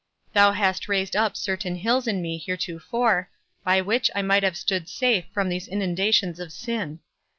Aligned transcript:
Thou 0.33 0.53
hast 0.53 0.87
raised 0.89 1.15
up 1.15 1.37
certain 1.37 1.75
hills 1.75 2.07
in 2.07 2.23
me 2.23 2.39
heretofore, 2.39 3.29
by 3.63 3.81
which 3.81 4.09
I 4.15 4.23
might 4.23 4.41
have 4.41 4.57
stood 4.57 4.89
safe 4.89 5.25
from 5.31 5.47
these 5.47 5.67
inundations 5.67 6.39
of 6.39 6.51
sin. 6.51 7.01